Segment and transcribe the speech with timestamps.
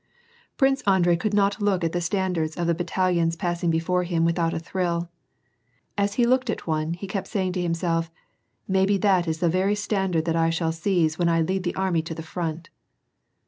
[0.31, 4.01] *' Prince Andrei could not look at the standards of the battal ions passing before
[4.01, 5.11] him without a thrill.
[5.95, 8.13] As he looked at one he kept saying to himself:^'
[8.67, 12.01] Maybe that is the very standard that 1 shall seize when I lead the army
[12.01, 12.71] to the front